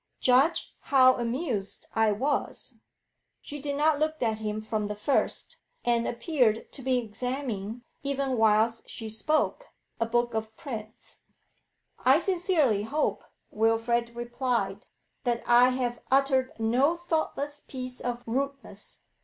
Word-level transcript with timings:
Judge 0.19 0.73
how 0.79 1.17
amused 1.17 1.85
I 1.93 2.11
was!' 2.11 2.73
She 3.39 3.59
did 3.61 3.75
not 3.75 3.99
look 3.99 4.23
at 4.23 4.39
him 4.39 4.59
from 4.59 4.87
the 4.87 4.95
first, 4.95 5.57
and 5.85 6.07
appeared 6.07 6.71
to 6.71 6.81
be 6.81 6.97
examining, 6.97 7.83
even 8.01 8.35
whilst 8.35 8.89
she 8.89 9.09
spoke, 9.09 9.67
a 9.99 10.07
book 10.07 10.33
of 10.33 10.57
prints. 10.57 11.19
'I 12.03 12.17
sincerely 12.17 12.81
hope,' 12.81 13.25
Wilfrid 13.51 14.15
replied, 14.15 14.87
'that 15.23 15.43
I 15.45 15.69
have 15.69 16.01
uttered 16.09 16.59
no 16.59 16.95
thoughtless 16.95 17.59
piece 17.59 17.99
of 18.01 18.23
rudeness. 18.25 19.01